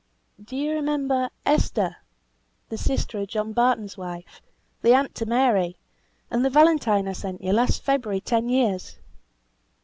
[0.43, 1.97] "Do you remember Esther,
[2.69, 4.41] the sister of John Barton's wife?
[4.81, 5.77] the aunt to Mary?
[6.31, 8.97] And the Valentine I sent you last February ten years?"